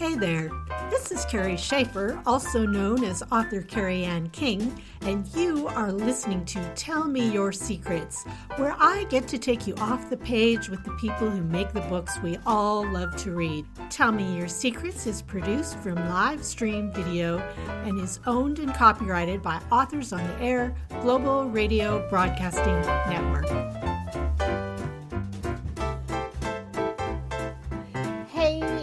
[0.00, 0.50] Hey there,
[0.88, 6.42] this is Kerry Schafer, also known as author Kerry Anne King, and you are listening
[6.46, 8.24] to Tell Me Your Secrets,
[8.56, 11.82] where I get to take you off the page with the people who make the
[11.82, 13.66] books we all love to read.
[13.90, 17.36] Tell Me Your Secrets is produced from live stream video
[17.84, 22.80] and is owned and copyrighted by Authors on the Air Global Radio Broadcasting
[23.12, 23.70] Network.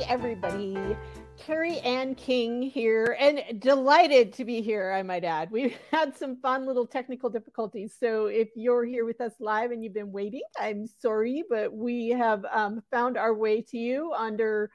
[0.07, 0.95] Everybody.
[1.38, 5.52] Kerry Anne King here, and delighted to be here, I might add.
[5.52, 7.93] We've had some fun little technical difficulties.
[7.99, 12.07] So if you're here with us live and you've been waiting, I'm sorry, but we
[12.09, 14.71] have um, found our way to you under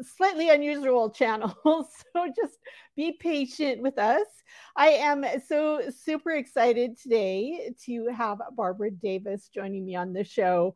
[0.00, 1.54] slightly unusual channels.
[1.64, 2.58] So just
[2.96, 4.26] be patient with us.
[4.74, 10.74] I am so super excited today to have Barbara Davis joining me on the show.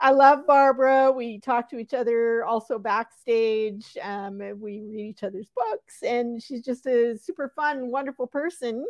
[0.00, 1.12] I love Barbara.
[1.12, 3.96] We talk to each other also backstage.
[4.02, 8.84] Um, we read each other's books, and she's just a super fun, wonderful person.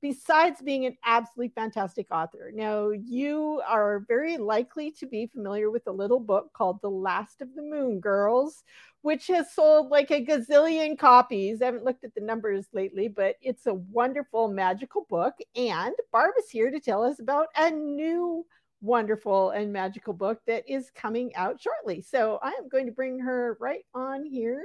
[0.00, 2.52] Besides being an absolutely fantastic author.
[2.54, 7.40] Now, you are very likely to be familiar with a little book called The Last
[7.40, 8.64] of the Moon Girls,
[9.00, 11.62] which has sold like a gazillion copies.
[11.62, 15.36] I haven't looked at the numbers lately, but it's a wonderful, magical book.
[15.56, 18.44] And Barbara's here to tell us about a new
[18.84, 22.02] wonderful and magical book that is coming out shortly.
[22.02, 24.62] So I am going to bring her right on here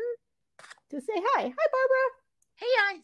[0.89, 1.42] to say hi.
[1.44, 2.09] Hi, Barbara.
[2.56, 3.02] Hey, guys.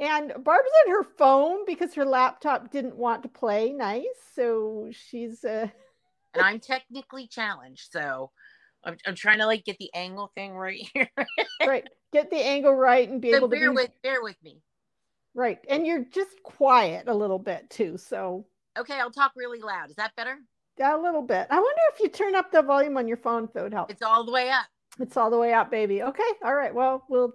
[0.00, 4.04] And Barbara's on her phone because her laptop didn't want to play nice.
[4.34, 5.44] So she's.
[5.44, 5.68] Uh...
[6.34, 7.90] and I'm technically challenged.
[7.90, 8.30] So
[8.84, 11.10] I'm, I'm trying to like get the angle thing right here.
[11.66, 11.88] right.
[12.12, 13.70] Get the angle right and be so able bear to.
[13.70, 13.76] Be...
[13.76, 14.60] with, bear with me.
[15.34, 15.58] Right.
[15.68, 17.96] And you're just quiet a little bit too.
[17.96, 19.90] So Okay, I'll talk really loud.
[19.90, 20.38] Is that better?
[20.78, 21.46] Yeah, a little bit.
[21.50, 23.90] I wonder if you turn up the volume on your phone if it would help.
[23.90, 24.66] It's all the way up.
[25.00, 26.02] It's all the way up, baby.
[26.02, 26.30] Okay.
[26.44, 26.74] All right.
[26.74, 27.32] Well, we'll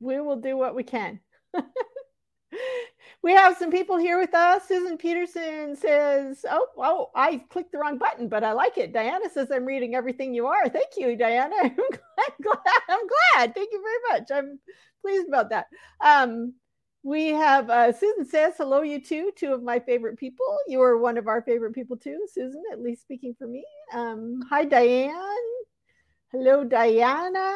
[0.00, 1.20] we will do what we can.
[3.22, 4.66] we have some people here with us.
[4.66, 9.28] Susan Peterson says, "Oh, oh, I clicked the wrong button, but I like it." Diana
[9.32, 11.56] says, "I'm reading everything you are." Thank you, Diana.
[11.62, 12.32] I'm glad.
[12.42, 13.54] glad I'm glad.
[13.54, 14.30] Thank you very much.
[14.32, 14.58] I'm
[15.02, 15.66] pleased about that.
[16.00, 16.54] Um,
[17.08, 20.58] we have uh, Susan says, hello, you two, two of my favorite people.
[20.66, 23.64] You are one of our favorite people too, Susan, at least speaking for me.
[23.94, 25.14] Um, hi, Diane.
[26.30, 27.54] Hello, Diana.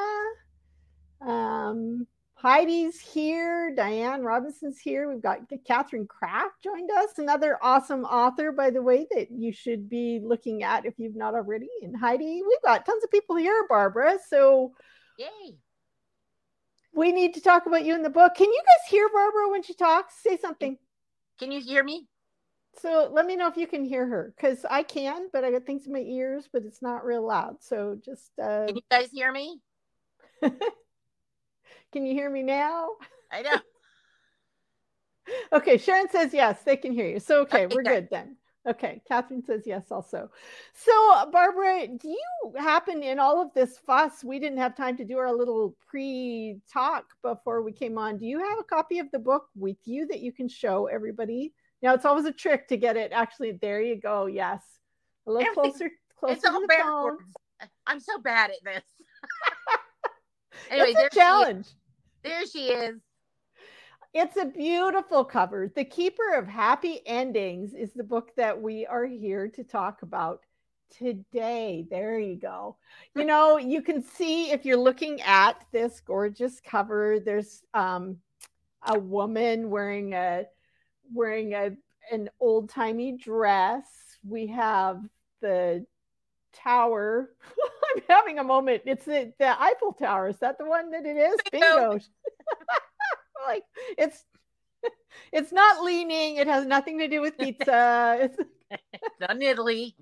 [1.20, 3.74] Um, Heidi's here.
[3.76, 5.06] Diane Robinson's here.
[5.10, 9.86] We've got Catherine Kraft joined us, another awesome author, by the way, that you should
[9.90, 11.68] be looking at if you've not already.
[11.82, 14.16] And Heidi, we've got tons of people here, Barbara.
[14.30, 14.72] So,
[15.18, 15.58] yay
[16.94, 18.34] we need to talk about you in the book.
[18.34, 20.14] Can you guys hear Barbara when she talks?
[20.22, 20.76] Say something.
[21.38, 22.06] Can you hear me?
[22.80, 25.66] So let me know if you can hear her because I can, but I got
[25.66, 27.56] things in my ears, but it's not real loud.
[27.62, 29.60] So just uh Can you guys hear me?
[30.42, 32.90] can you hear me now?
[33.30, 33.60] I know.
[35.52, 37.20] okay, Sharon says yes, they can hear you.
[37.20, 38.36] So okay, okay we're good then.
[38.68, 40.30] Okay, Catherine says yes also.
[40.72, 44.22] So, Barbara, do you happen in all of this fuss?
[44.22, 48.18] We didn't have time to do our little pre talk before we came on.
[48.18, 51.52] Do you have a copy of the book with you that you can show everybody?
[51.82, 53.10] Now, it's always a trick to get it.
[53.12, 54.26] Actually, there you go.
[54.26, 54.62] Yes.
[55.26, 57.18] A little Everything, closer, closer it's all to the phone.
[57.88, 58.84] I'm so bad at this.
[60.70, 61.66] anyway, it's a challenge.
[61.66, 61.72] She
[62.22, 63.00] there she is.
[64.14, 65.72] It's a beautiful cover.
[65.74, 70.42] The Keeper of Happy Endings is the book that we are here to talk about
[70.90, 71.86] today.
[71.88, 72.76] There you go.
[73.14, 78.18] You know, you can see if you're looking at this gorgeous cover, there's um,
[78.86, 80.44] a woman wearing a
[81.14, 81.70] wearing a
[82.10, 83.86] an old-timey dress.
[84.28, 85.00] We have
[85.40, 85.86] the
[86.52, 87.30] tower.
[87.96, 88.82] I'm having a moment.
[88.84, 90.28] It's the, the Eiffel Tower.
[90.28, 91.36] Is that the one that it is?
[91.50, 91.98] Bingo.
[93.46, 93.64] like
[93.98, 94.24] it's
[95.32, 96.36] it's not leaning.
[96.36, 98.30] It has nothing to do with pizza.
[98.94, 99.94] It's not in Italy.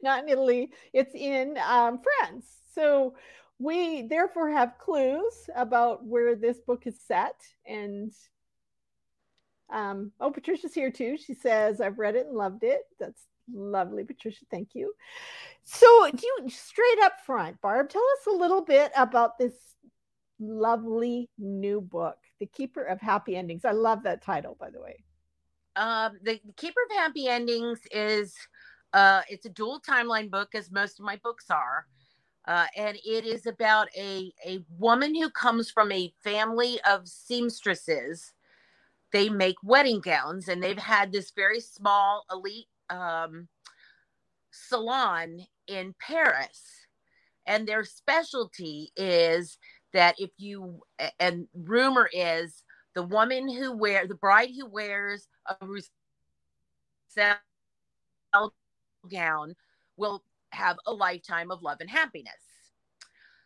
[0.00, 0.70] not in Italy.
[0.92, 2.46] It's in um, France.
[2.72, 3.14] So
[3.58, 7.34] we therefore have clues about where this book is set.
[7.66, 8.12] And
[9.72, 11.16] um, oh, Patricia's here too.
[11.16, 12.82] She says, I've read it and loved it.
[13.00, 14.44] That's lovely, Patricia.
[14.52, 14.92] Thank you.
[15.64, 19.54] So, do you straight up front, Barb, tell us a little bit about this
[20.38, 23.64] lovely new book, The Keeper of Happy Endings.
[23.64, 25.04] I love that title, by the way.
[25.76, 28.34] Um, the Keeper of Happy Endings is
[28.92, 31.86] uh, it's a dual timeline book, as most of my books are.
[32.46, 38.32] Uh, and it is about a, a woman who comes from a family of seamstresses.
[39.12, 43.48] They make wedding gowns, and they've had this very small elite um,
[44.50, 46.62] salon in Paris.
[47.46, 49.58] And their specialty is
[49.92, 50.80] that if you
[51.18, 52.62] and rumor is
[52.94, 55.90] the woman who wear the bride who wears a Roussel
[59.10, 59.54] gown
[59.96, 62.32] will have a lifetime of love and happiness.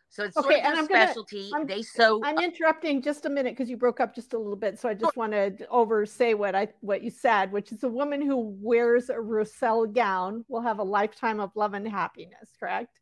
[0.09, 1.51] So it's okay, sort of a specialty.
[1.51, 4.37] Gonna, they so I'm uh, interrupting just a minute because you broke up just a
[4.37, 4.79] little bit.
[4.79, 7.89] So I just want to over say what I what you said, which is a
[7.89, 12.49] woman who wears a Roussel gown will have a lifetime of love and happiness.
[12.59, 12.99] Correct.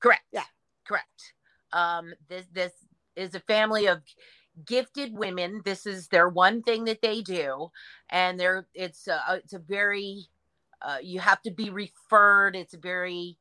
[0.00, 0.22] Correct.
[0.32, 0.44] Yeah.
[0.86, 1.32] Correct.
[1.72, 2.72] Um, this this
[3.16, 4.02] is a family of
[4.64, 5.62] gifted women.
[5.64, 7.70] This is their one thing that they do,
[8.10, 10.24] and they're it's a, it's a very
[10.82, 12.56] uh, you have to be referred.
[12.56, 13.36] It's very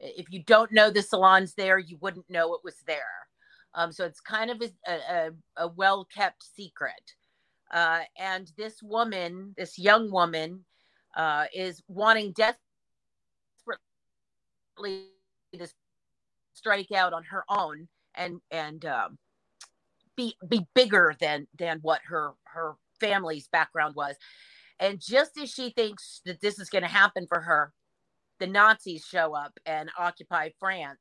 [0.00, 3.02] if you don't know the salons there, you wouldn't know it was there.
[3.74, 7.14] Um, so it's kind of a, a, a well kept secret.
[7.72, 10.64] Uh, and this woman, this young woman,
[11.16, 12.58] uh, is wanting desperately
[15.52, 15.66] to
[16.56, 19.18] strike out on her own and and um,
[20.16, 24.16] be be bigger than than what her her family's background was.
[24.78, 27.72] And just as she thinks that this is going to happen for her,
[28.38, 31.00] the Nazis show up and occupy France,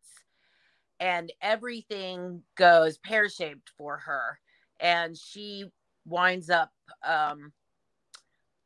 [1.00, 4.40] and everything goes pear shaped for her,
[4.80, 5.66] and she
[6.06, 6.72] winds up
[7.06, 7.52] um,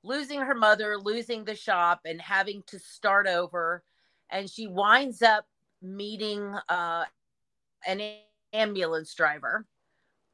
[0.03, 3.83] losing her mother, losing the shop, and having to start over.
[4.31, 5.45] And she winds up
[5.81, 7.05] meeting uh,
[7.87, 8.01] an
[8.53, 9.65] ambulance driver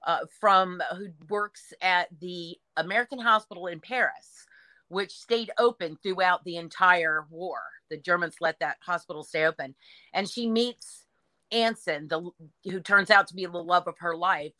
[0.05, 4.45] uh, from who works at the American Hospital in Paris,
[4.87, 7.57] which stayed open throughout the entire war.
[7.89, 9.75] The Germans let that hospital stay open,
[10.13, 11.05] and she meets
[11.51, 12.29] Anson, the
[12.63, 14.53] who turns out to be the love of her life.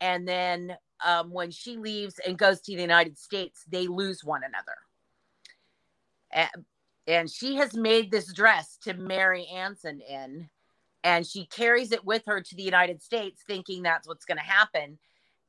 [0.00, 4.42] And then um, when she leaves and goes to the United States, they lose one
[4.44, 4.76] another.
[6.32, 6.64] And,
[7.06, 10.48] and she has made this dress to marry Anson in
[11.02, 14.44] and she carries it with her to the United States thinking that's what's going to
[14.44, 14.98] happen.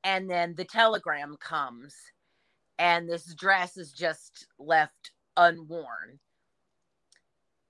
[0.03, 1.95] And then the telegram comes
[2.77, 6.19] and this dress is just left unworn.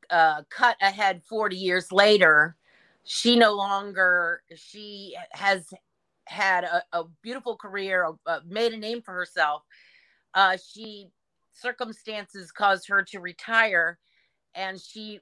[0.10, 2.56] Uh, cut ahead 40 years later
[3.06, 5.72] she no longer she has
[6.26, 8.10] had a, a beautiful career
[8.48, 9.64] made a name for herself.
[10.34, 11.08] Uh, she
[11.56, 14.00] circumstances caused her to retire
[14.56, 15.19] and she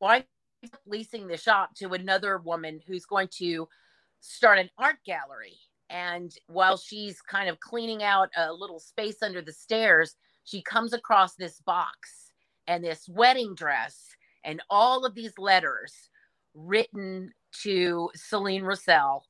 [0.00, 0.26] winds
[0.72, 3.68] up leasing the shop to another woman who's going to
[4.20, 5.56] start an art gallery.
[5.90, 10.92] And while she's kind of cleaning out a little space under the stairs, she comes
[10.92, 12.32] across this box
[12.66, 16.10] and this wedding dress and all of these letters
[16.54, 17.32] written
[17.62, 19.24] to Celine Roussel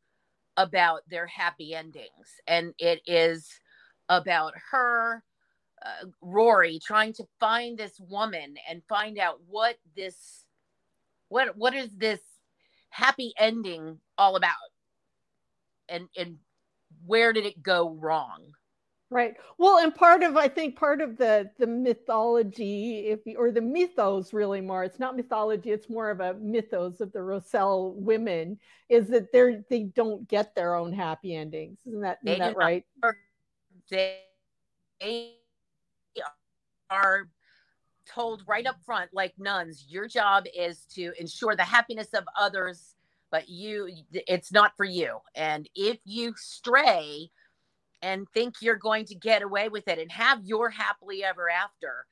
[0.56, 2.40] about their happy endings.
[2.46, 3.48] And it is
[4.08, 5.22] about her,
[5.84, 10.44] uh, Rory, trying to find this woman and find out what this
[11.28, 12.20] what what is this
[12.90, 14.54] happy ending all about?
[15.88, 16.38] And and
[17.04, 18.52] where did it go wrong?
[19.08, 19.34] Right.
[19.56, 24.32] Well and part of i think part of the the mythology if or the mythos
[24.32, 29.06] really more it's not mythology it's more of a mythos of the Roussel women is
[29.08, 31.78] that they're they don't get their own happy endings.
[31.86, 32.84] Isn't that, isn't that right
[33.90, 34.20] they
[36.90, 37.28] are
[38.06, 42.94] told right up front, like nuns, your job is to ensure the happiness of others,
[43.30, 45.18] but you, it's not for you.
[45.34, 47.30] And if you stray
[48.02, 52.06] and think you're going to get away with it and have your happily ever after,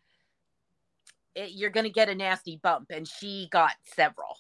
[1.35, 2.91] it, you're going to get a nasty bump.
[2.91, 4.39] And she got several.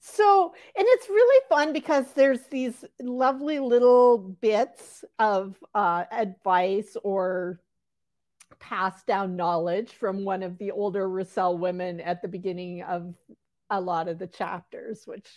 [0.00, 7.60] So, and it's really fun because there's these lovely little bits of uh, advice or
[8.58, 13.14] passed down knowledge from one of the older Roussel women at the beginning of
[13.68, 15.28] a lot of the chapters, which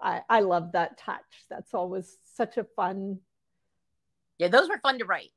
[0.00, 1.22] I, I love that touch.
[1.48, 3.20] That's always such a fun.
[4.38, 5.30] Yeah, those were fun to write.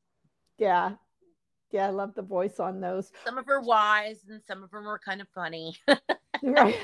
[0.58, 0.96] Yeah.
[1.72, 3.12] Yeah, I love the voice on those.
[3.26, 5.78] Some of her wise and some of them were kind of funny.
[6.44, 6.76] right.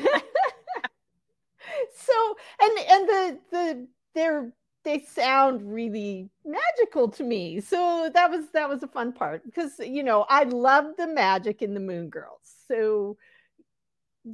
[1.96, 4.54] so and and the the they're
[4.84, 7.62] they sound really magical to me.
[7.62, 11.62] So that was that was a fun part because you know I love the magic
[11.62, 12.42] in the Moon Girls.
[12.68, 13.18] So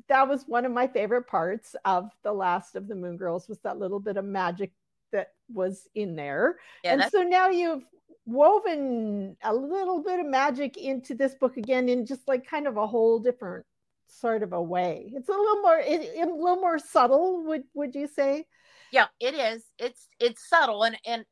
[0.08, 3.60] that was one of my favorite parts of the last of the Moon Girls was
[3.60, 4.72] that little bit of magic
[5.12, 6.58] that was in there.
[6.84, 7.84] Yeah, and so now you've
[8.26, 12.78] woven a little bit of magic into this book again in just like kind of
[12.78, 13.66] a whole different
[14.12, 15.12] sort of a way.
[15.14, 18.46] It's a little more it, a little more subtle, would would you say?
[18.92, 21.26] yeah it is it's it's subtle and and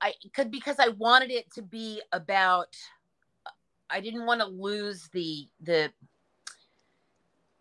[0.00, 2.76] i could because i wanted it to be about
[3.90, 5.90] i didn't want to lose the the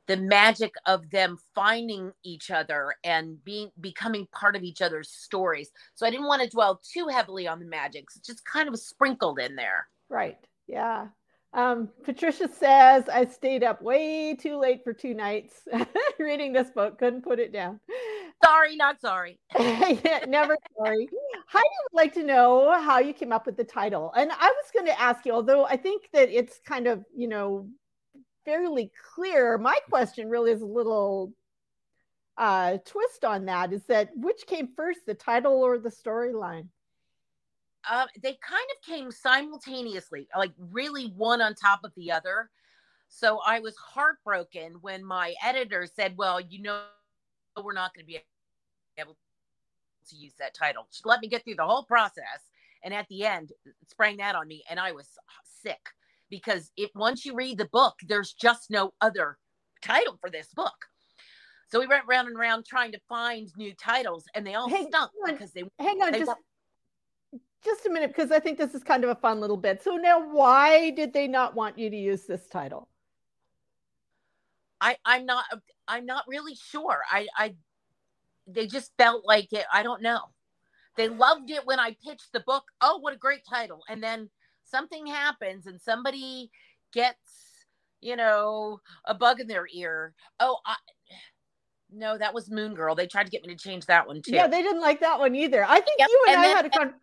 [0.07, 5.69] the magic of them finding each other and being becoming part of each other's stories.
[5.95, 8.05] So I didn't want to dwell too heavily on the magic.
[8.15, 9.85] It's just kind of sprinkled in there.
[10.07, 10.37] Right.
[10.65, 11.07] Yeah.
[11.57, 15.67] Um, Patricia says, I stayed up way too late for two nights
[16.19, 17.79] reading this book, couldn't put it down.
[18.45, 19.39] Sorry, not sorry.
[19.59, 21.09] yeah, never sorry.
[21.47, 24.13] Heidi would like to know how you came up with the title.
[24.15, 27.27] And I was going to ask you, although I think that it's kind of, you
[27.27, 27.67] know,
[28.45, 29.57] fairly clear.
[29.57, 31.33] My question really is a little
[32.37, 36.67] uh, twist on that is that which came first, the title or the storyline?
[37.89, 42.49] Uh, they kind of came simultaneously, like really one on top of the other.
[43.09, 46.81] So I was heartbroken when my editor said, Well, you know,
[47.63, 48.19] we're not going to be
[48.97, 49.15] able
[50.09, 50.87] to use that title.
[50.91, 52.49] She let me get through the whole process.
[52.83, 53.51] And at the end,
[53.89, 55.07] sprang that on me, and I was
[55.43, 55.79] sick
[56.29, 59.37] because it once you read the book, there's just no other
[59.81, 60.75] title for this book.
[61.69, 64.87] So we went round and round trying to find new titles, and they all hang
[64.87, 66.31] stunk on, because they hang on they just
[67.67, 69.83] just a minute because I think this is kind of a fun little bit.
[69.83, 72.87] So now, why did they not want you to use this title?
[74.79, 75.45] I I'm not
[75.87, 76.99] I'm not really sure.
[77.11, 77.55] I I
[78.47, 79.65] they just felt like it.
[79.71, 80.21] I don't know.
[80.95, 82.63] They loved it when I pitched the book.
[82.81, 83.83] Oh, what a great title!
[83.87, 84.29] And then
[84.63, 86.51] something happens and somebody
[86.93, 87.65] gets
[88.01, 90.75] you know a bug in their ear oh I,
[91.91, 94.33] no that was moon girl they tried to get me to change that one too
[94.33, 96.09] yeah they didn't like that one either i think yep.
[96.09, 96.93] you and, and i then, had a con-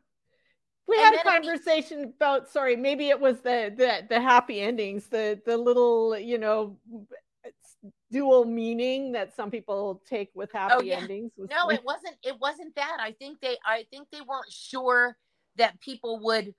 [1.16, 5.56] had a conversation about sorry maybe it was the, the the happy endings the the
[5.56, 6.76] little you know
[8.10, 10.98] dual meaning that some people take with oh, happy oh, yeah.
[10.98, 15.16] endings no it wasn't it wasn't that i think they i think they weren't sure
[15.56, 16.54] that people would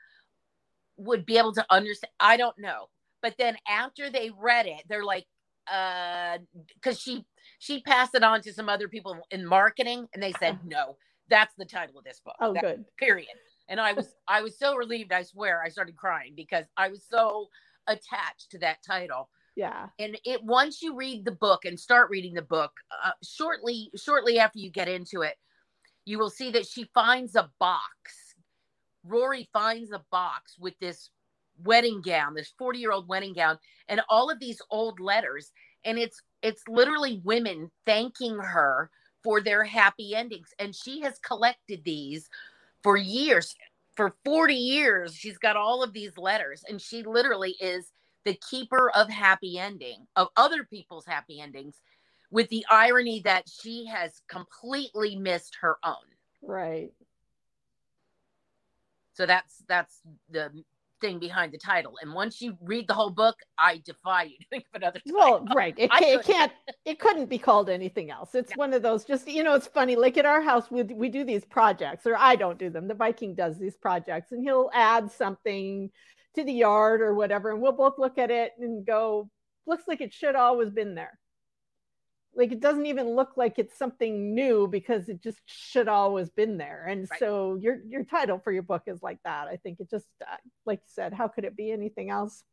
[0.97, 2.11] would be able to understand.
[2.19, 2.89] I don't know.
[3.21, 5.25] But then after they read it, they're like,
[5.71, 6.37] uh,
[6.75, 7.25] because she
[7.59, 10.97] she passed it on to some other people in marketing, and they said, no,
[11.29, 12.35] that's the title of this book.
[12.39, 12.85] Oh, good.
[12.97, 13.27] Period.
[13.67, 15.11] And I was I was so relieved.
[15.11, 17.47] I swear, I started crying because I was so
[17.87, 19.29] attached to that title.
[19.55, 19.87] Yeah.
[19.99, 22.71] And it once you read the book and start reading the book,
[23.03, 25.35] uh, shortly shortly after you get into it,
[26.05, 28.25] you will see that she finds a box
[29.05, 31.09] Rory finds a box with this
[31.63, 33.57] wedding gown, this 40 year old wedding gown,
[33.87, 35.51] and all of these old letters.
[35.85, 38.89] And it's it's literally women thanking her
[39.23, 40.49] for their happy endings.
[40.59, 42.29] And she has collected these
[42.85, 43.55] for years.
[43.95, 47.91] For 40 years, she's got all of these letters, and she literally is
[48.25, 51.81] the keeper of happy ending, of other people's happy endings,
[52.29, 55.95] with the irony that she has completely missed her own.
[56.43, 56.91] Right.
[59.13, 60.51] So that's that's the
[61.05, 61.93] thing behind the title.
[62.01, 65.19] And once you read the whole book, I defy you to think of another title.
[65.19, 65.73] Well, right.
[65.77, 66.51] It, it can't
[66.85, 68.33] it couldn't be called anything else.
[68.33, 69.95] It's one of those just you know, it's funny.
[69.95, 72.87] Like at our house, we we do these projects, or I don't do them.
[72.87, 75.89] The Viking does these projects, and he'll add something
[76.35, 79.29] to the yard or whatever, and we'll both look at it and go,
[79.65, 81.17] looks like it should always been there
[82.35, 86.57] like it doesn't even look like it's something new because it just should always been
[86.57, 87.19] there and right.
[87.19, 90.35] so your your title for your book is like that i think it just uh,
[90.65, 92.43] like you said how could it be anything else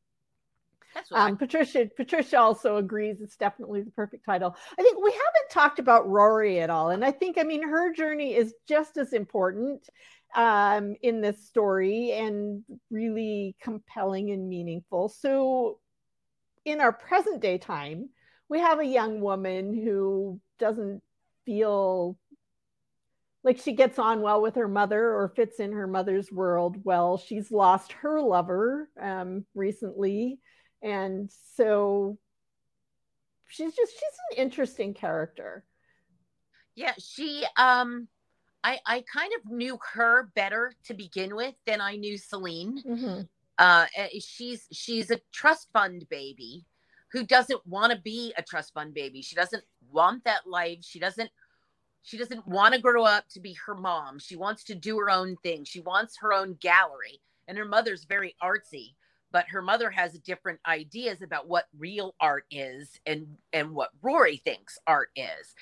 [1.12, 4.54] um, Patricia Patricia also agrees it's definitely the perfect title.
[4.78, 7.94] I think we haven't talked about Rory at all, and I think I mean her
[7.94, 9.88] journey is just as important
[10.34, 15.08] um, in this story and really compelling and meaningful.
[15.08, 15.78] So,
[16.64, 18.10] in our present day time,
[18.52, 21.00] we have a young woman who doesn't
[21.46, 22.18] feel
[23.42, 27.16] like she gets on well with her mother or fits in her mother's world well.
[27.16, 30.38] She's lost her lover um, recently.
[30.82, 32.18] And so
[33.48, 35.64] she's just she's an interesting character.
[36.74, 38.06] Yeah she um
[38.62, 42.82] i i kind of knew her better to begin with than i knew celine.
[42.86, 43.22] Mm-hmm.
[43.56, 46.66] uh eh, she's she's a trust fund baby
[47.12, 49.22] who doesn't want to be a trust fund baby.
[49.22, 50.78] She doesn't want that life.
[50.82, 51.30] She doesn't
[52.04, 54.18] she doesn't want to grow up to be her mom.
[54.18, 55.64] She wants to do her own thing.
[55.64, 57.20] She wants her own gallery.
[57.46, 58.94] And her mother's very artsy,
[59.30, 64.38] but her mother has different ideas about what real art is and and what Rory
[64.38, 65.54] thinks art is.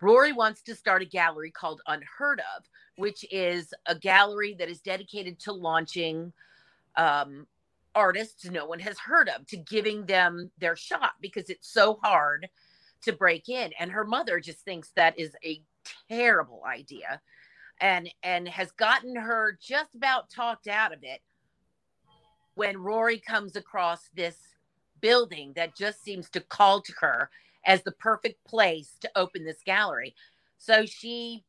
[0.00, 2.64] Rory wants to start a gallery called Unheard of,
[2.96, 6.32] which is a gallery that is dedicated to launching
[6.96, 7.46] um,
[7.94, 12.48] artists no one has heard of to giving them their shot because it's so hard
[13.02, 15.62] to break in and her mother just thinks that is a
[16.08, 17.20] terrible idea
[17.80, 21.20] and and has gotten her just about talked out of it
[22.54, 24.36] when Rory comes across this
[25.00, 27.30] building that just seems to call to her
[27.66, 30.14] as the perfect place to open this gallery.
[30.58, 31.44] So she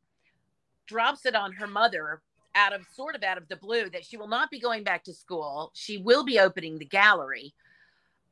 [0.88, 2.22] drops it on her mother
[2.56, 5.04] out of sort of out of the blue that she will not be going back
[5.04, 5.72] to school.
[5.74, 7.54] She will be opening the gallery.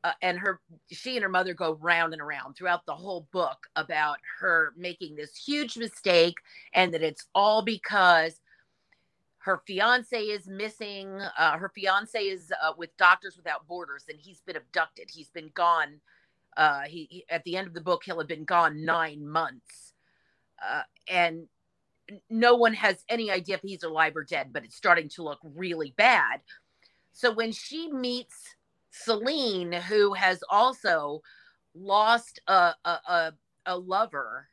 [0.06, 0.60] Uh, and her
[0.92, 5.16] she and her mother go round and around throughout the whole book about her making
[5.16, 6.36] this huge mistake
[6.74, 8.42] and that it's all because
[9.38, 14.42] her fiance is missing uh, her fiance is uh, with doctors without borders and he's
[14.42, 16.02] been abducted he's been gone
[16.58, 19.94] uh, he, he, at the end of the book he'll have been gone nine months
[20.62, 21.48] uh, and
[22.30, 25.40] no one has any idea if he's alive or dead, but it's starting to look
[25.44, 26.42] really bad.
[27.14, 28.56] So when she meets
[28.92, 31.22] Celine, who has also
[31.76, 33.34] lost a, a, a,
[33.66, 34.48] a lover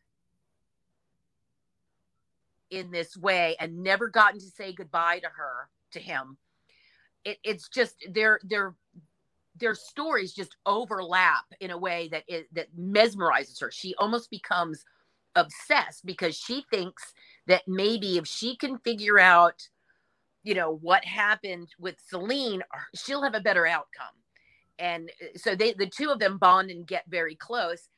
[2.70, 6.36] in this way and never gotten to say goodbye to her, to him,
[7.24, 8.74] it, it's just their their
[9.56, 13.70] their stories just overlap in a way that that mesmerizes her.
[13.70, 14.84] She almost becomes
[15.34, 17.12] obsessed because she thinks
[17.46, 19.68] that maybe if she can figure out
[20.42, 22.62] you know what happened with Celine
[22.94, 24.06] she'll have a better outcome.
[24.78, 27.88] And uh, so they the two of them bond and get very close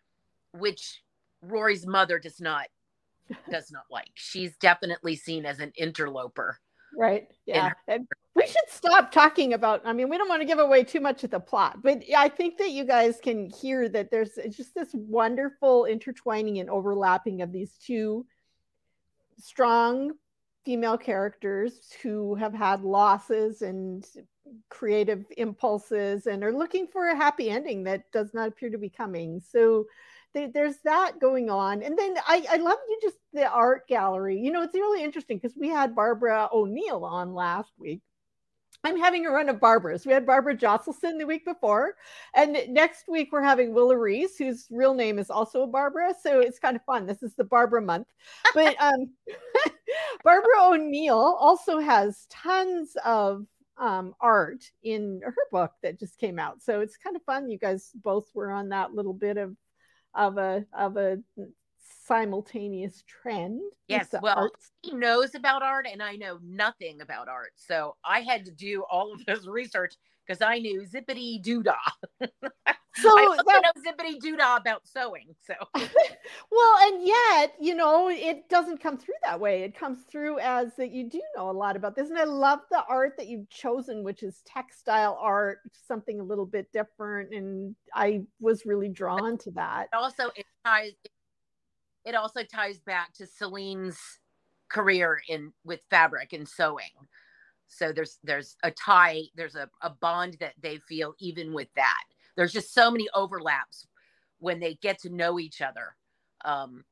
[0.53, 1.03] which
[1.41, 2.67] Rory's mother does not
[3.51, 4.11] does not like.
[4.15, 6.59] She's definitely seen as an interloper
[6.97, 10.59] right yeah and we should stop talking about i mean we don't want to give
[10.59, 14.11] away too much of the plot but i think that you guys can hear that
[14.11, 18.27] there's just this wonderful intertwining and overlapping of these two
[19.39, 20.13] strong
[20.65, 24.07] female characters who have had losses and
[24.69, 28.89] creative impulses and are looking for a happy ending that does not appear to be
[28.89, 29.41] coming.
[29.41, 29.87] So
[30.35, 31.83] they, there's that going on.
[31.83, 34.39] And then I, I love you just the art gallery.
[34.39, 38.03] You know, it's really interesting because we had Barbara O'Neal on last week
[38.85, 40.07] I'm having a run of Barbaras.
[40.07, 41.95] We had Barbara Josselsohn the week before,
[42.35, 46.15] and next week we're having Willa Reese, whose real name is also Barbara.
[46.21, 47.07] So it's kind of fun.
[47.07, 48.09] This is the Barbara month.
[48.55, 49.13] But um,
[50.25, 53.47] Barbara O'Neal also has tons of
[53.79, 56.61] um, art in her book that just came out.
[56.61, 57.51] So it's kind of fun.
[57.51, 59.57] You guys both were on that little bit of
[60.15, 61.19] of a of a
[62.05, 63.61] simultaneous trend.
[63.89, 64.73] Yes, well, arts.
[64.83, 67.53] he knows about art and I know nothing about art.
[67.57, 69.95] So I had to do all of this research
[70.27, 71.75] because I knew zippity doodah.
[72.95, 75.35] So I also that, know zippity doodah about sewing.
[75.47, 79.63] So well, and yet, you know, it doesn't come through that way.
[79.63, 82.11] It comes through as that you do know a lot about this.
[82.11, 86.45] And I love the art that you've chosen, which is textile art, something a little
[86.45, 87.33] bit different.
[87.33, 89.89] And I was really drawn to that.
[89.95, 91.13] Also, it ties it
[92.05, 93.99] it also ties back to Celine's
[94.69, 96.91] career in with fabric and sewing.
[97.73, 102.05] So there's there's a tie, there's a, a bond that they feel even with that.
[102.37, 103.87] There's just so many overlaps
[104.39, 105.97] when they get to know each other.
[106.45, 106.85] Um,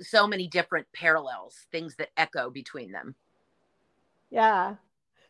[0.00, 3.14] so many different parallels, things that echo between them.
[4.30, 4.76] Yeah.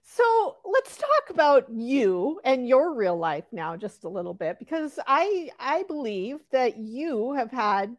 [0.02, 4.98] So let's talk about you and your real life now just a little bit because
[5.06, 7.96] I I believe that you have had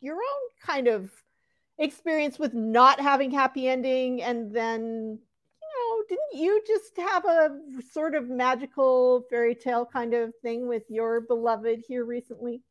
[0.00, 1.10] your own kind of
[1.78, 5.18] experience with not having happy ending and then
[5.80, 7.58] know didn't you just have a
[7.92, 12.62] sort of magical fairy tale kind of thing with your beloved here recently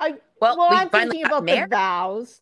[0.00, 1.70] I well, well I'm thinking about married.
[1.70, 2.40] the vows.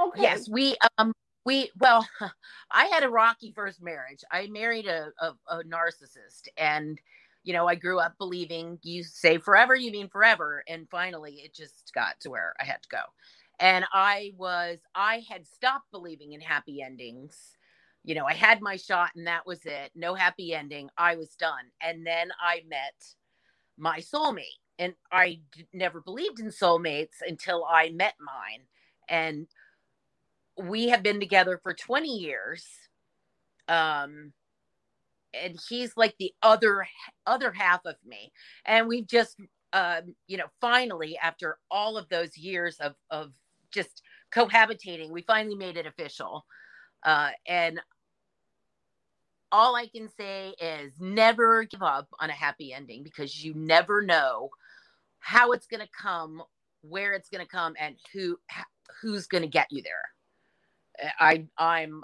[0.00, 0.22] Okay.
[0.22, 1.12] Yes, we um
[1.44, 2.06] we well
[2.70, 4.20] I had a rocky first marriage.
[4.30, 7.00] I married a, a, a narcissist and
[7.42, 10.64] you know, I grew up believing you say forever, you mean forever.
[10.66, 13.02] And finally, it just got to where I had to go.
[13.60, 17.36] And I was, I had stopped believing in happy endings.
[18.02, 19.90] You know, I had my shot and that was it.
[19.94, 20.90] No happy ending.
[20.98, 21.64] I was done.
[21.80, 22.94] And then I met
[23.76, 24.60] my soulmate.
[24.78, 28.62] And I d- never believed in soulmates until I met mine.
[29.08, 29.46] And
[30.56, 32.66] we have been together for 20 years.
[33.68, 34.32] Um,
[35.32, 36.86] and he's like the other
[37.26, 38.32] other half of me
[38.64, 39.36] and we've just
[39.72, 43.32] um, you know finally after all of those years of of
[43.74, 45.10] just cohabitating.
[45.10, 46.44] We finally made it official.
[47.02, 47.80] Uh, and
[49.52, 54.02] all i can say is never give up on a happy ending because you never
[54.02, 54.48] know
[55.20, 56.42] how it's going to come
[56.80, 58.36] where it's going to come and who
[59.00, 61.12] who's going to get you there.
[61.20, 62.02] I i'm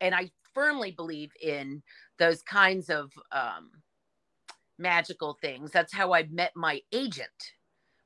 [0.00, 1.82] and i firmly believe in
[2.18, 3.70] those kinds of um,
[4.78, 5.70] magical things.
[5.70, 7.28] That's how I met my agent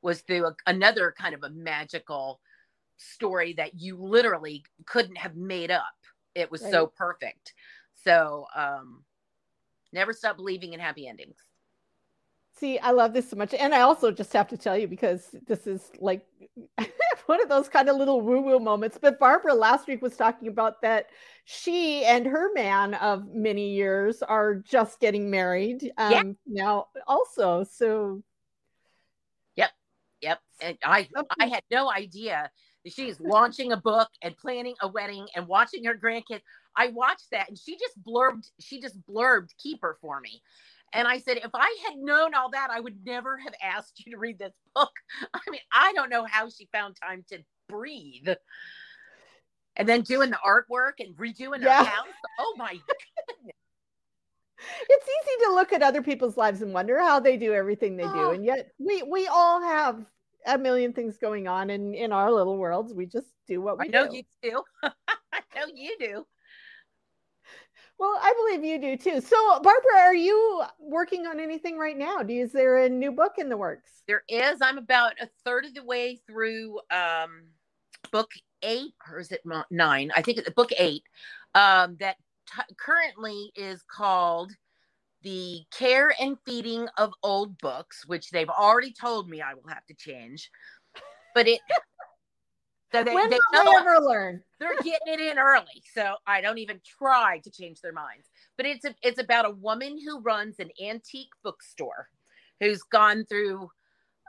[0.02, 2.40] was through a, another kind of a magical
[2.98, 5.84] story that you literally couldn't have made up.
[6.34, 6.70] It was right.
[6.70, 7.54] so perfect.
[8.04, 9.04] So um,
[9.92, 11.37] never stop believing in happy endings.
[12.58, 13.54] See, I love this so much.
[13.54, 16.26] And I also just have to tell you because this is like
[17.26, 18.98] one of those kind of little woo woo moments.
[19.00, 21.06] But Barbara last week was talking about that
[21.44, 26.22] she and her man of many years are just getting married um, yeah.
[26.46, 27.62] now, also.
[27.62, 28.24] So,
[29.54, 29.70] yep,
[30.20, 30.40] yep.
[30.61, 31.08] And I,
[31.38, 32.50] I had no idea
[32.90, 36.42] she's launching a book and planning a wedding and watching her grandkids.
[36.77, 40.42] I watched that and she just blurbed, she just blurbed Keeper for me.
[40.92, 44.12] And I said, if I had known all that, I would never have asked you
[44.12, 44.92] to read this book.
[45.35, 48.29] I mean, I don't know how she found time to breathe.
[49.77, 51.79] And then doing the artwork and redoing yeah.
[51.79, 52.07] her house.
[52.40, 52.70] Oh my
[53.29, 53.55] goodness.
[54.88, 58.05] It's easy to look at other people's lives and wonder how they do everything they
[58.05, 58.12] oh.
[58.12, 58.31] do.
[58.31, 60.05] And yet we we all have
[60.46, 62.94] a million things going on in in our little worlds.
[62.94, 64.16] We just do what we I know do.
[64.16, 64.62] you do.
[64.83, 66.27] I know you do.
[67.98, 69.20] Well, I believe you do too.
[69.20, 72.22] So, Barbara, are you working on anything right now?
[72.22, 74.03] Do you, is there a new book in the works?
[74.07, 74.62] There is.
[74.62, 77.42] I'm about a third of the way through um,
[78.12, 78.31] book
[78.62, 80.12] eight, or is it nine?
[80.14, 81.03] I think it's book eight.
[81.57, 84.53] Um, that t- currently is called
[85.22, 89.85] "The Care and Feeding of Old Books," which they've already told me I will have
[89.87, 90.50] to change.
[91.35, 91.61] But it
[92.92, 94.42] so they, when they will they ever learn?
[94.61, 98.28] They're getting it in early, so I don't even try to change their minds.
[98.57, 102.09] But it's a, it's about a woman who runs an antique bookstore,
[102.61, 103.70] who's gone through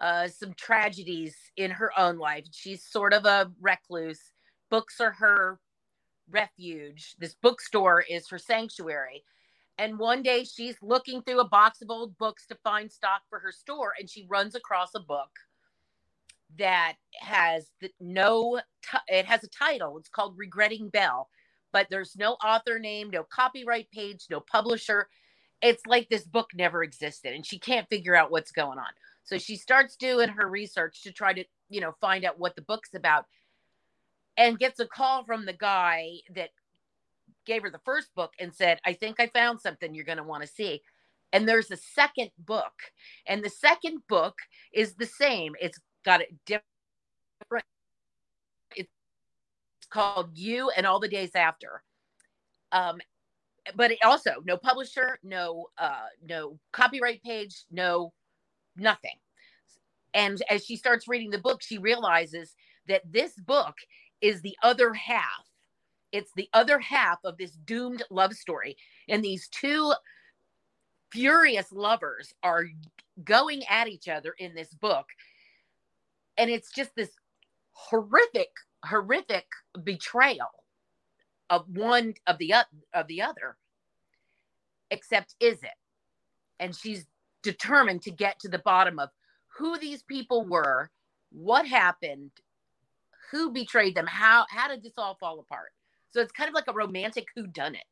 [0.01, 2.45] uh, some tragedies in her own life.
[2.51, 4.31] She's sort of a recluse.
[4.69, 5.59] Books are her
[6.29, 7.15] refuge.
[7.17, 9.23] This bookstore is her sanctuary.
[9.79, 13.39] And one day she's looking through a box of old books to find stock for
[13.39, 15.29] her store, and she runs across a book
[16.57, 19.97] that has the, no t- it has a title.
[19.97, 21.29] It's called regretting Belle,
[21.71, 25.07] but there's no author name no copyright page no publisher.
[25.61, 28.91] It's like this book never existed and she can't figure out what's going on.
[29.23, 32.63] So she starts doing her research to try to you know find out what the
[32.63, 33.25] book's about
[34.35, 36.49] and gets a call from the guy that
[37.49, 40.23] gave her the first book and said i think i found something you're going to
[40.23, 40.81] want to see.
[41.31, 42.73] And there's a second book
[43.27, 44.39] and the second book
[44.73, 45.55] is the same.
[45.61, 47.65] It's got a different
[48.75, 48.89] it's
[49.89, 51.83] called you and all the days after.
[52.71, 52.99] Um
[53.75, 58.13] but it also no publisher no uh no copyright page no
[58.75, 59.17] nothing.
[60.13, 62.55] And as she starts reading the book she realizes
[62.87, 63.75] that this book
[64.21, 65.48] is the other half
[66.11, 68.77] it's the other half of this doomed love story.
[69.07, 69.93] And these two
[71.11, 72.65] furious lovers are
[73.23, 75.07] going at each other in this book.
[76.37, 77.11] And it's just this
[77.71, 78.49] horrific
[78.85, 79.45] horrific
[79.83, 80.47] betrayal
[81.49, 82.53] of one of the
[82.93, 83.57] of the other
[84.91, 85.69] except is it?
[86.59, 87.05] And she's
[87.43, 89.09] determined to get to the bottom of
[89.57, 90.89] who these people were
[91.31, 92.31] what happened
[93.31, 95.71] who betrayed them how how did this all fall apart
[96.11, 97.83] so it's kind of like a romantic who done it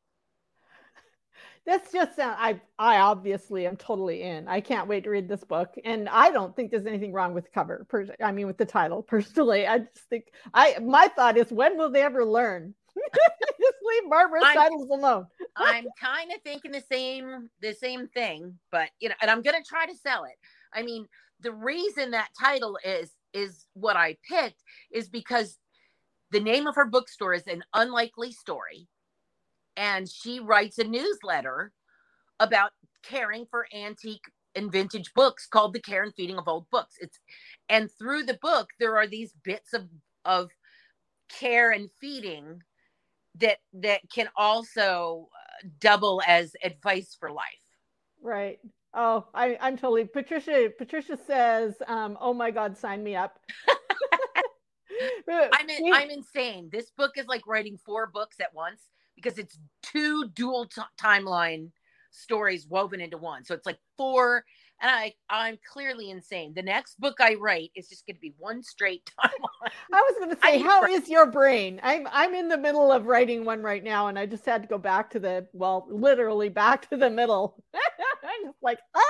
[1.68, 4.48] that's just uh, I I obviously am totally in.
[4.48, 7.44] I can't wait to read this book, and I don't think there's anything wrong with
[7.44, 7.86] the cover.
[7.90, 9.04] Per, I mean, with the title.
[9.08, 12.74] Personally, I just think I my thought is when will they ever learn?
[12.96, 15.28] just leave Barbara's I'm, titles alone.
[15.58, 19.64] I'm kind of thinking the same the same thing, but you know, and I'm gonna
[19.68, 20.36] try to sell it.
[20.74, 21.06] I mean,
[21.42, 25.58] the reason that title is is what I picked is because
[26.32, 28.88] the name of her bookstore is an unlikely story.
[29.76, 31.72] And she writes a newsletter
[32.40, 32.72] about
[33.04, 34.24] caring for antique
[34.56, 36.96] and vintage books called the care and feeding of old books.
[37.00, 37.20] It's
[37.70, 39.88] and through the book there are these bits of
[40.26, 40.50] of
[41.30, 42.62] care and feeding
[43.36, 47.46] that that can also uh, double as advice for life.
[48.22, 48.60] Right.
[48.94, 53.38] Oh I, i'm totally patricia patricia says um, oh my god sign me up
[55.30, 56.70] I'm in, I'm insane.
[56.72, 61.72] This book is like writing four books at once because it's two dual t- timeline
[62.12, 63.44] stories woven into one.
[63.44, 64.46] So it's like four,
[64.82, 66.54] and I I'm clearly insane.
[66.56, 69.72] The next book I write is just going to be one straight timeline.
[69.94, 71.80] I was going to say, how is your brain?
[71.84, 74.68] I'm I'm in the middle of writing one right now, and I just had to
[74.68, 77.64] go back to the well, literally back to the middle.
[77.76, 79.02] I'm just like, ah.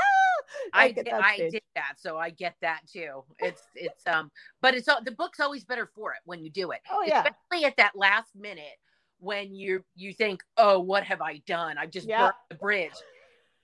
[0.74, 3.24] I did, I did that, so I get that too.
[3.40, 6.80] It's it's um, but it's the book's always better for it when you do it.
[6.90, 8.78] Oh yeah, especially at that last minute
[9.20, 11.78] when you you think, oh, what have I done?
[11.78, 12.22] I've just yeah.
[12.22, 12.92] burned the bridge.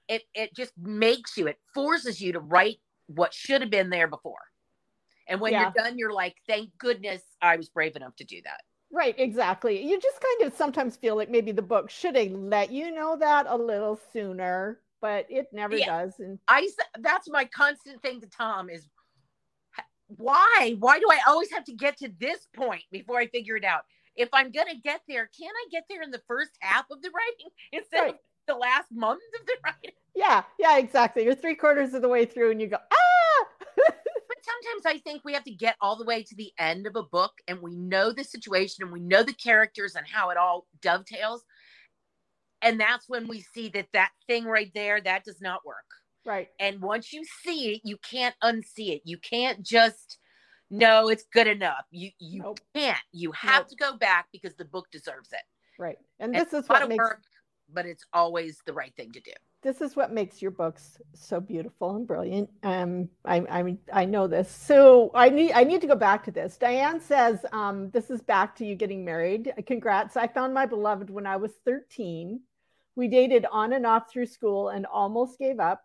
[0.08, 4.08] It it just makes you, it forces you to write what should have been there
[4.08, 4.36] before.
[5.28, 5.62] And when yeah.
[5.62, 8.62] you're done, you're like, thank goodness I was brave enough to do that.
[8.92, 9.82] Right, exactly.
[9.82, 13.18] You just kind of sometimes feel like maybe the book should have let you know
[13.18, 15.86] that a little sooner but it never Yeah.
[15.86, 16.18] does.
[16.22, 18.88] And I that's my constant thing to Tom is
[20.08, 20.78] why?
[20.80, 23.84] Why do I always have to get to this point before I figure it out?
[24.16, 27.12] If I'm gonna get there, can't I get there in the first half of the
[27.12, 28.20] writing instead of Right.
[28.48, 29.92] The last month of the writing?
[30.16, 31.24] yeah, yeah, exactly.
[31.24, 33.46] You're three quarters of the way through and you go, ah,
[34.28, 36.96] But sometimes I think we have to get all the way to the end of
[36.96, 40.38] a book and we know the situation and we know the characters and how it
[40.38, 41.44] all dovetails.
[42.62, 45.76] And that's when we see that that thing right there, that does not work.
[46.26, 46.48] right.
[46.60, 49.02] And once you see it, you can't unsee it.
[49.06, 50.18] You can't just
[50.70, 51.86] no, it's good enough.
[51.92, 52.60] You you Nope.
[52.76, 52.98] can't.
[53.12, 53.68] You have Nope.
[53.70, 55.42] to go back because the book deserves it.
[55.78, 55.98] Right.
[56.20, 57.22] And It's this is what makes work,
[57.74, 59.32] but it's always the right thing to do.
[59.62, 62.50] this is what makes your books so beautiful and brilliant.
[62.64, 64.50] Um, I, I I know this.
[64.52, 66.58] So I need, I need to go back to this.
[66.58, 69.54] Diane says, um, this is back to you getting married.
[69.66, 70.18] Congrats.
[70.18, 72.42] I found my beloved when I was 13.
[72.96, 75.82] We dated on and off through school and almost gave up.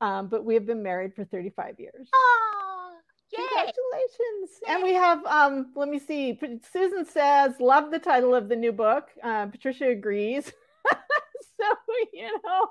[0.00, 2.08] Um, but we have been married for 35 years.
[2.14, 2.92] Oh,
[3.32, 3.38] yay.
[3.38, 4.60] Congratulations.
[4.68, 6.38] And we have, um, let me see.
[6.72, 9.10] Susan says, love the title of the new book.
[9.22, 10.52] Uh, Patricia agrees.
[11.60, 11.66] so,
[12.12, 12.68] you know,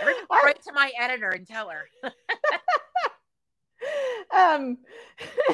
[0.00, 1.84] Everybody I- write to my editor and tell her.
[4.34, 4.78] um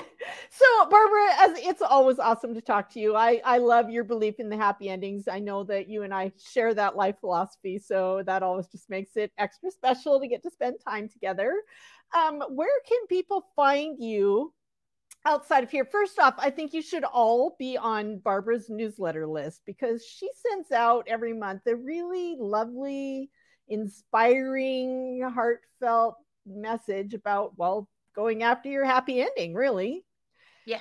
[0.51, 3.17] so barbara as it's always awesome to talk to you.
[3.17, 5.29] I i love your belief in the happy endings.
[5.29, 9.17] I know that you and i share that life philosophy so that always just makes
[9.17, 11.63] it extra special to get to spend time together.
[12.15, 14.53] Um where can people find you
[15.29, 19.61] outside of here first off i think you should all be on barbara's newsletter list
[19.67, 23.31] because she sends out every month a really lovely
[23.69, 27.87] inspiring heartfelt message about well
[28.17, 30.03] going after your happy ending really
[30.67, 30.81] Yeah.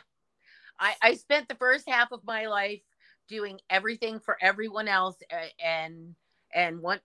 [0.80, 2.82] I, I spent the first half of my life
[3.28, 5.18] doing everything for everyone else
[5.64, 6.16] and
[6.56, 7.02] and what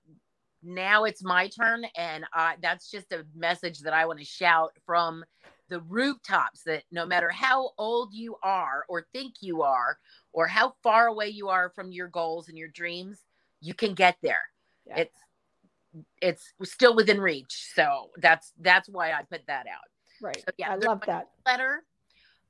[0.62, 4.70] now it's my turn and I, that's just a message that i want to shout
[4.87, 5.24] from
[5.68, 9.98] the rooftops that no matter how old you are or think you are
[10.33, 13.20] or how far away you are from your goals and your dreams
[13.61, 14.42] you can get there
[14.87, 14.98] Yeah.
[14.98, 15.18] it's
[16.20, 19.88] it's still within reach so that's that's why i put that out
[20.20, 21.85] right So, yeah, i love that letter.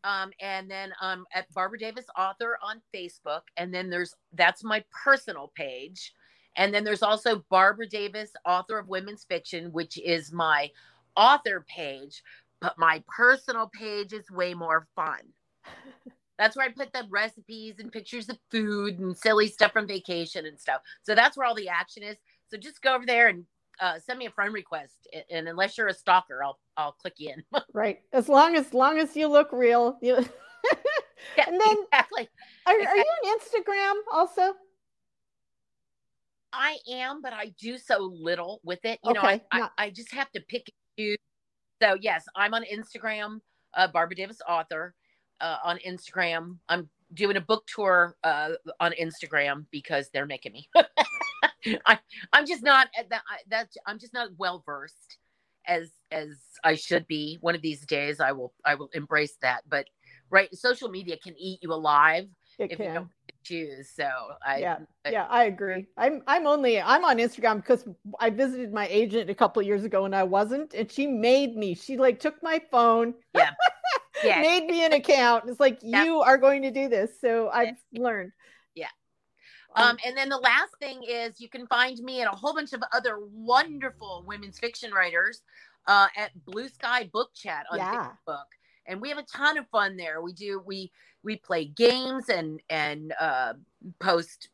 [0.05, 3.43] Um, and then um, at Barbara Davis Author on Facebook.
[3.57, 6.13] And then there's that's my personal page.
[6.57, 10.71] And then there's also Barbara Davis, author of women's fiction, which is my
[11.15, 12.21] author page.
[12.63, 15.19] But my personal page is way more fun.
[16.39, 20.47] That's where I put the recipes and pictures of food and silly stuff from vacation
[20.47, 20.81] and stuff.
[21.03, 22.17] So that's where all the action is.
[22.51, 23.45] So just go over there and
[23.81, 25.07] uh, send me a friend request.
[25.31, 27.45] And unless you're a stalker, I'll I'll click you in.
[27.75, 30.15] right as long as long as you look real you
[31.37, 32.29] Yeah, And then- exactly.
[32.67, 34.55] are, are you on instagram also
[36.53, 38.99] I am, but I do so little with it.
[39.05, 40.65] You know, Okay, I, not- I, I just have to pick
[40.99, 41.17] and choose.
[41.83, 43.41] So yes, I'm on Instagram,
[43.75, 44.95] uh, Barbara Davis author
[45.41, 46.59] uh, on Instagram.
[46.69, 50.69] I'm doing a book tour uh, on Instagram because they're making me.
[51.87, 51.99] I,
[52.33, 53.23] I'm just not at that.
[53.29, 55.19] I- That's I'm just not well versed
[55.67, 56.29] as as
[56.63, 57.39] I should be.
[57.41, 59.63] One of these days, I will I will embrace that.
[59.69, 59.89] But
[60.31, 62.29] right, social media can eat you alive
[62.61, 63.09] it if you can don't
[63.43, 63.91] choose.
[63.91, 64.09] So
[64.47, 67.85] I yeah I- yeah i agree i'm i'm only i'm on instagram because
[68.21, 71.75] i visited my agent a couple years ago and i wasn't and she made me
[71.75, 73.51] she like took my phone Yeah.
[74.25, 74.41] yeah.
[74.41, 76.05] made me an account it's like Yeah.
[76.05, 78.31] you are going to do this so i've learned
[78.77, 78.87] Yeah.
[79.75, 82.55] Um, Um, and then the last thing is you can find me and a whole
[82.55, 85.43] bunch of other wonderful women's fiction writers
[85.89, 88.45] uh, at Blue Sky Book Chat on yeah Facebook,
[88.87, 90.23] and we have a ton of fun there.
[90.23, 93.55] We do we we play games and and uh,
[94.01, 94.49] post,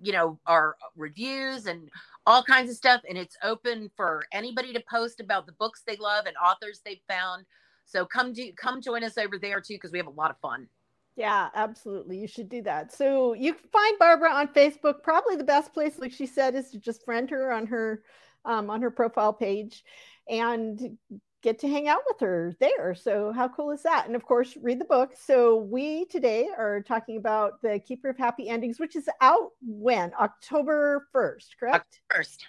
[0.00, 1.88] you know, our reviews and
[2.26, 5.96] all kinds of stuff, and it's open for anybody to post about the books they
[5.96, 7.44] love and authors they've found.
[7.84, 10.38] So come do come join us over there too because we have a lot of
[10.38, 10.68] fun.
[11.16, 12.18] Yeah, absolutely.
[12.18, 12.92] You should do that.
[12.92, 15.02] So you find Barbara on Facebook.
[15.02, 18.02] Probably the best place, like she said, is to just friend her on her
[18.44, 19.84] um, on her profile page
[20.28, 20.96] and
[21.42, 22.94] get to hang out with her there.
[22.94, 24.06] So how cool is that?
[24.06, 25.12] And of course, read the book.
[25.18, 30.12] So we today are talking about the Keeper of Happy Endings, which is out when
[30.20, 32.00] October first, correct?
[32.10, 32.46] First,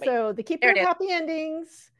[0.00, 0.86] Wait, so the Keeper of is.
[0.86, 1.90] Happy Endings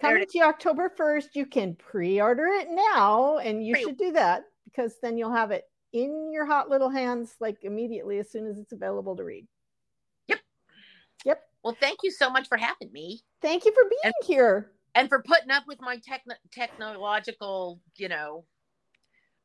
[0.00, 1.28] coming to you October 1st.
[1.34, 5.50] You can pre-order it now, and you Pre- should do that because then you'll have
[5.50, 9.46] it in your hot little hands like immediately as soon as it's available to read.
[10.28, 10.38] Yep.
[11.24, 11.42] Yep.
[11.64, 13.20] well, thank you so much for having me.
[13.42, 14.72] Thank you for being And- here.
[14.94, 18.44] And for putting up with my techno- technological, you know,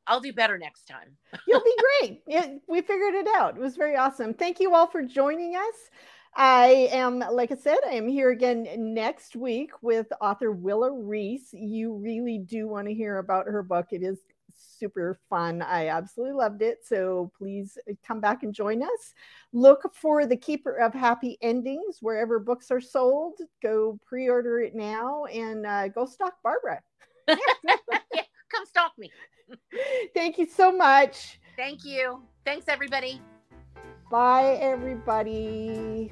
[0.08, 1.18] I'll do better next time.
[1.48, 2.22] You'll be great.
[2.28, 3.56] Yeah, we figured it out.
[3.56, 4.34] It was very awesome.
[4.34, 5.90] Thank you all for joining us.
[6.36, 11.54] I am, like I said, I am here again next week with author Willa Reese.
[11.54, 13.88] You really do want to hear about her book.
[13.92, 14.20] It is
[14.56, 15.62] super fun.
[15.62, 16.80] I absolutely loved it.
[16.84, 19.14] So please come back and join us.
[19.54, 23.40] Look for The Keeper of Happy Endings wherever books are sold.
[23.62, 26.82] Go pre order it now and uh, go stalk Barbara.
[27.28, 27.36] yeah,
[28.52, 29.12] come stalk me.
[30.14, 31.40] Thank you so much.
[31.56, 32.22] Thank you.
[32.46, 33.22] Thanks, everybody.
[34.12, 36.12] Bye, everybody.